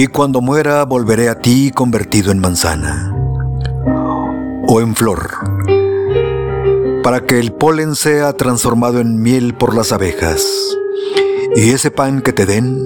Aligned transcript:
Y 0.00 0.06
cuando 0.06 0.40
muera 0.40 0.82
volveré 0.86 1.28
a 1.28 1.40
ti 1.40 1.72
convertido 1.72 2.32
en 2.32 2.38
manzana 2.38 3.14
o 4.66 4.80
en 4.80 4.94
flor, 4.94 5.28
para 7.02 7.26
que 7.26 7.38
el 7.38 7.52
polen 7.52 7.94
sea 7.94 8.32
transformado 8.32 9.00
en 9.00 9.20
miel 9.20 9.52
por 9.52 9.74
las 9.74 9.92
abejas, 9.92 10.42
y 11.54 11.72
ese 11.72 11.90
pan 11.90 12.22
que 12.22 12.32
te 12.32 12.46
den 12.46 12.80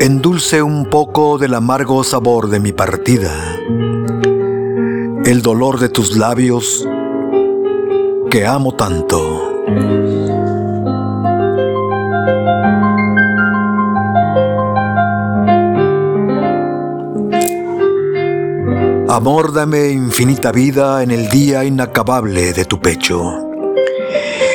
endulce 0.00 0.64
un 0.64 0.90
poco 0.90 1.38
del 1.38 1.54
amargo 1.54 2.02
sabor 2.02 2.48
de 2.48 2.58
mi 2.58 2.72
partida, 2.72 3.30
el 5.24 5.42
dolor 5.42 5.78
de 5.78 5.90
tus 5.90 6.16
labios 6.16 6.88
que 8.32 8.44
amo 8.48 8.74
tanto. 8.74 10.41
Amor, 19.12 19.52
dame 19.52 19.90
infinita 19.90 20.52
vida 20.52 21.02
en 21.02 21.10
el 21.10 21.28
día 21.28 21.66
inacabable 21.66 22.54
de 22.54 22.64
tu 22.64 22.80
pecho. 22.80 23.46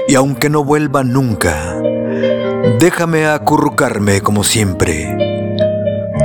Y 0.07 0.15
aunque 0.15 0.49
no 0.49 0.63
vuelva 0.63 1.03
nunca, 1.03 1.79
déjame 2.79 3.27
acurrucarme 3.27 4.21
como 4.21 4.43
siempre, 4.43 5.15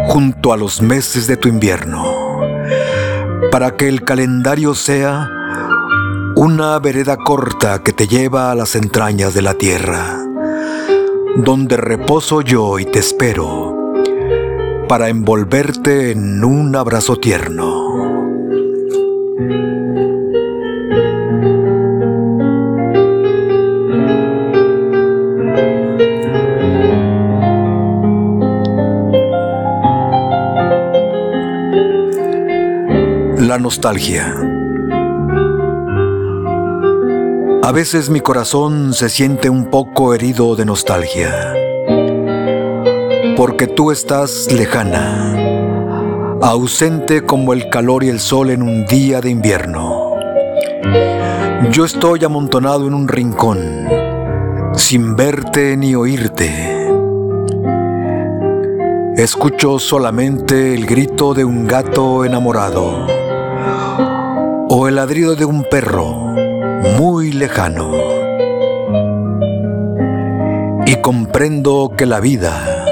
junto 0.07 0.55
a 0.55 0.57
los 0.57 0.81
meses 0.81 1.27
de 1.27 1.37
tu 1.37 1.51
invierno, 1.51 2.07
para 3.51 3.77
que 3.77 3.87
el 3.87 4.03
calendario 4.03 4.75
sea 4.75 5.29
una 6.35 6.79
vereda 6.79 7.19
corta 7.19 7.83
que 7.83 7.93
te 7.93 8.09
lleva 8.09 8.51
a 8.51 8.55
las 8.55 8.77
entrañas 8.77 9.35
de 9.35 9.43
la 9.43 9.53
tierra, 9.53 10.25
donde 11.37 11.77
reposo 11.77 12.41
yo 12.41 12.79
y 12.79 12.87
te 12.87 12.99
espero, 12.99 13.93
para 14.89 15.11
envolverte 15.11 16.13
en 16.13 16.43
un 16.43 16.75
abrazo 16.77 17.17
tierno. 17.17 18.22
La 33.43 33.59
nostalgia. 33.59 34.37
A 37.61 37.73
veces 37.73 38.09
mi 38.09 38.21
corazón 38.21 38.93
se 38.95 39.09
siente 39.09 39.51
un 39.51 39.69
poco 39.69 40.15
herido 40.15 40.55
de 40.55 40.65
nostalgia, 40.65 41.53
porque 43.37 43.67
tú 43.67 43.91
estás 43.91 44.47
lejana, 44.53 46.39
ausente 46.41 47.23
como 47.23 47.53
el 47.53 47.69
calor 47.69 48.05
y 48.05 48.11
el 48.11 48.21
sol 48.21 48.49
en 48.51 48.63
un 48.63 48.87
día 48.87 49.21
de 49.21 49.31
invierno. 49.31 50.13
Yo 51.73 51.85
estoy 51.85 52.23
amontonado 52.25 52.87
en 52.87 52.95
un 52.95 53.09
rincón, 53.09 53.89
sin 54.77 55.17
verte 55.17 55.77
ni 55.77 55.97
oírte. 55.97 56.89
Escucho 59.17 59.81
solamente 59.81 60.75
el 60.75 60.87
grito 60.87 61.35
de 61.35 61.45
un 61.45 61.67
gato 61.67 62.25
enamorado 62.25 63.22
el 64.89 64.97
ladrido 64.97 65.37
de 65.37 65.45
un 65.45 65.65
perro 65.65 66.13
muy 66.99 67.33
lejano. 67.33 67.93
Y 70.87 70.97
comprendo 70.97 71.93
que 71.97 72.07
la 72.07 72.21
vida 72.21 72.85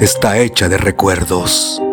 está 0.00 0.38
hecha 0.38 0.68
de 0.68 0.78
recuerdos. 0.78 1.83